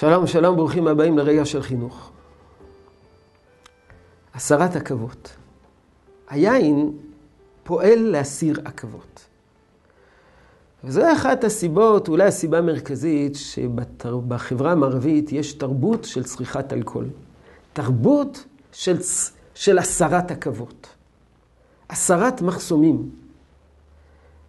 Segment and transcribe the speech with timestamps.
[0.00, 2.10] שלום, שלום, ברוכים הבאים לרגע של חינוך.
[4.34, 5.36] הסרת עכבות.
[6.28, 6.92] היין
[7.64, 9.26] פועל להסיר עכבות.
[10.84, 17.08] וזו אחת הסיבות, אולי הסיבה המרכזית, שבחברה המערבית יש תרבות של צריכת אלכוהול.
[17.72, 18.96] תרבות של,
[19.54, 20.88] של הסרת עכבות.
[21.90, 23.10] הסרת מחסומים.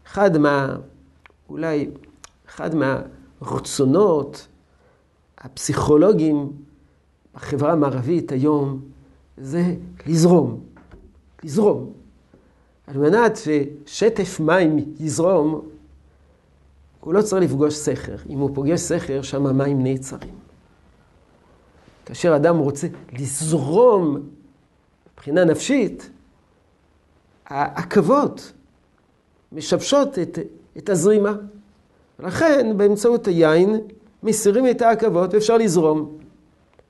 [0.08, 0.76] אחד מה,
[1.50, 1.90] אולי,
[2.50, 4.48] אחד מהרצונות
[5.40, 6.52] הפסיכולוגיים
[7.36, 8.82] בחברה המערבית היום
[9.38, 9.76] זה
[10.08, 10.60] לזרום.
[11.44, 11.94] לזרום.
[12.88, 15.62] על מנת ששטף מים יזרום,
[17.00, 18.16] הוא לא צריך לפגוש סכר.
[18.30, 20.36] אם הוא פוגש סכר, שם המים נעצרים.
[22.06, 24.18] כאשר אדם רוצה לזרום
[25.14, 26.10] מבחינה נפשית,
[27.46, 28.52] העכבות
[29.52, 30.40] משבשות את,
[30.78, 31.36] את הזרימה.
[32.20, 33.80] לכן, באמצעות היין,
[34.24, 36.18] מסירים את העכבות ואפשר לזרום.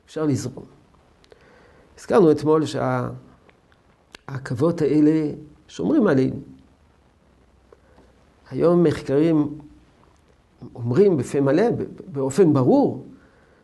[0.06, 0.66] אפשר לזרום.
[2.00, 2.64] הזכרנו אתמול
[4.28, 5.32] שהעכבות האלה
[5.68, 6.36] שומרים עלינו.
[8.52, 9.60] היום מחקרים
[10.76, 11.64] אומרים בפה מלא,
[12.12, 13.06] באופן ברור,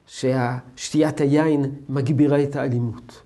[0.08, 3.22] ששתיית היין מגבירה את האלימות.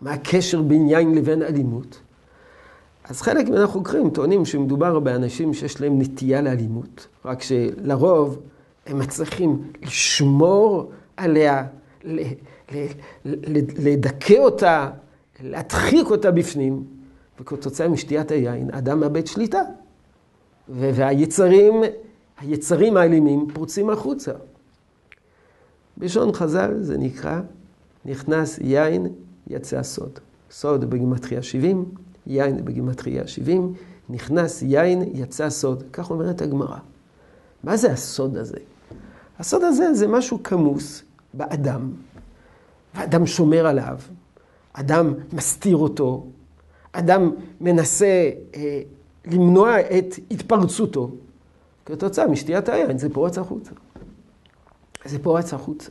[0.00, 2.00] מה הקשר בין יין לבין אלימות?
[3.04, 8.38] אז חלק מן החוקרים טוענים שמדובר באנשים שיש להם נטייה לאלימות, רק שלרוב
[8.86, 11.66] הם מצליחים לשמור עליה,
[13.78, 14.90] לדכא אותה,
[15.42, 16.84] להדחיק אותה בפנים,
[17.40, 19.60] וכתוצאה משתיית היין, אדם מאבד שליטה.
[20.68, 21.74] והיצרים,
[22.40, 24.32] היצרים האלימים פורצים החוצה.
[25.96, 27.40] בלשון חז"ל זה נקרא,
[28.04, 29.06] נכנס יין,
[29.46, 30.18] יצא סוד.
[30.50, 31.84] סוד בגימטריה 70,
[32.26, 33.74] יין בגימטריה 70,
[34.08, 35.82] נכנס יין, יצא סוד.
[35.92, 36.78] כך אומרת הגמרא.
[37.64, 38.56] מה זה הסוד הזה?
[39.38, 41.02] הסוד הזה זה משהו כמוס
[41.34, 41.90] באדם,
[42.94, 43.98] ואדם שומר עליו,
[44.72, 46.26] אדם מסתיר אותו,
[46.92, 48.82] אדם מנסה אה,
[49.26, 51.10] למנוע את התפרצותו.
[51.86, 53.70] כתוצאה משתיית היין זה פורץ החוצה.
[55.04, 55.90] זה פורץ החוצה.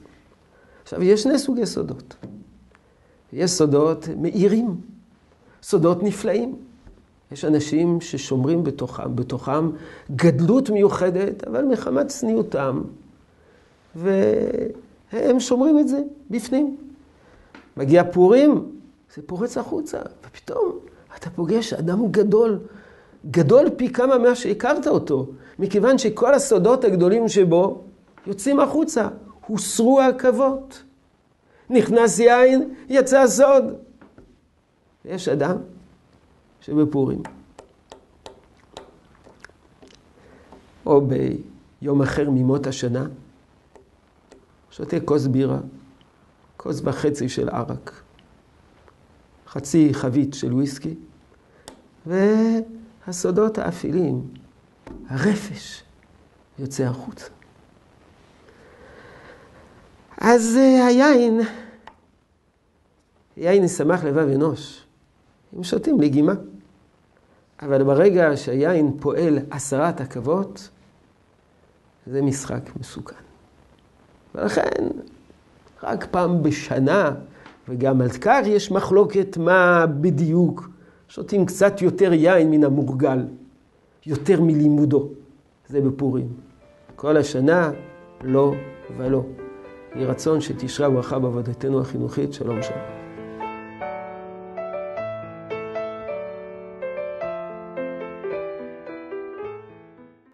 [0.84, 2.16] עכשיו, יש שני סוגי סודות.
[3.34, 4.82] יש סודות מאירים,
[5.64, 6.56] סודות נפלאים.
[7.32, 9.70] יש אנשים ששומרים בתוכם, בתוכם
[10.12, 12.82] גדלות מיוחדת, אבל מחמת צניעותם,
[13.96, 16.78] והם שומרים את זה בפנים.
[17.78, 18.72] מגיע פורים,
[19.16, 20.80] זה פורץ החוצה, ופתאום
[21.18, 22.60] אתה פוגש אדם גדול,
[23.32, 25.28] גדול פי כמה ממה שהכרת אותו,
[25.60, 27.82] מכיוון שכל הסודות הגדולים שבו
[28.28, 29.08] יוצאים החוצה,
[29.48, 30.84] הוסרו העכבות.
[31.70, 33.64] נכנס יין, יצא סוד.
[35.06, 35.58] יש אדם
[36.62, 37.22] שבפורים,
[40.86, 41.02] או
[41.82, 43.06] ביום אחר ממות השנה,
[44.76, 45.60] שותה כוס בירה,
[46.58, 48.02] כוס וחצי של ערק,
[49.48, 50.96] חצי חבית של וויסקי,
[52.06, 54.28] והסודות האפילים,
[55.08, 55.84] הרפש,
[56.60, 57.26] יוצא החוצה.
[60.18, 61.42] אז אה, היין,
[63.38, 64.86] יין ישמח לבב אנוש.
[65.56, 66.34] הם שותים לגימה.
[67.62, 70.70] אבל ברגע שהיין פועל הסרת עכבות,
[72.08, 73.33] זה משחק מסוכן.
[74.36, 74.88] ולכן,
[75.84, 77.12] רק פעם בשנה,
[77.70, 80.70] וגם על כך יש מחלוקת מה בדיוק,
[81.08, 83.26] שותים קצת יותר יין מן המורגל,
[84.06, 85.10] יותר מלימודו.
[85.70, 86.28] זה בפורים.
[86.96, 87.72] כל השנה,
[88.24, 88.54] לא
[88.98, 89.24] ולא.
[89.96, 92.34] יהי רצון שתשרה ברכה בעבודתנו החינוכית.
[92.34, 93.03] שלום שלום.